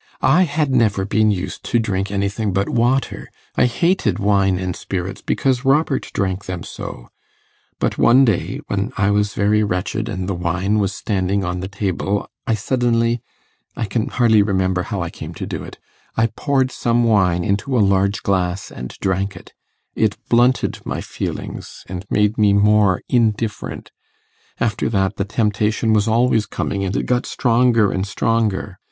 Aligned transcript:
I 0.23 0.45
had 0.45 0.71
never 0.71 1.05
been 1.05 1.29
used 1.29 1.63
to 1.65 1.77
drink 1.77 2.09
anything 2.09 2.53
but 2.53 2.67
water. 2.69 3.29
I 3.55 3.67
hated 3.67 4.17
wine 4.17 4.57
and 4.57 4.75
spirits 4.75 5.21
because 5.21 5.63
Robert 5.63 6.09
drank 6.11 6.45
them 6.45 6.63
so; 6.63 7.09
but 7.77 7.99
one 7.99 8.25
day 8.25 8.61
when 8.65 8.91
I 8.97 9.11
was 9.11 9.35
very 9.35 9.63
wretched, 9.63 10.09
and 10.09 10.27
the 10.27 10.33
wine 10.33 10.79
was 10.79 10.91
standing 10.91 11.43
on 11.43 11.59
the 11.59 11.67
table, 11.67 12.27
I 12.47 12.55
suddenly... 12.55 13.21
I 13.77 13.85
can 13.85 14.07
hardly 14.07 14.41
remember 14.41 14.81
how 14.81 15.01
I 15.03 15.11
came 15.11 15.35
to 15.35 15.45
do 15.45 15.63
it... 15.63 15.77
I 16.17 16.31
poured 16.35 16.71
some 16.71 17.03
wine 17.03 17.43
into 17.43 17.77
a 17.77 17.77
large 17.89 18.23
glass 18.23 18.71
and 18.71 18.89
drank 19.01 19.35
it. 19.35 19.53
It 19.93 20.17
blunted 20.29 20.79
my 20.83 21.01
feelings, 21.01 21.83
and 21.87 22.05
made 22.09 22.39
me 22.39 22.53
more 22.53 23.03
indifferent. 23.07 23.91
After 24.59 24.89
that, 24.89 25.17
the 25.17 25.25
temptation 25.25 25.93
was 25.93 26.07
always 26.07 26.47
coming, 26.47 26.83
and 26.83 26.95
it 26.95 27.05
got 27.05 27.27
stronger 27.27 27.91
and 27.91 28.07
stronger. 28.07 28.79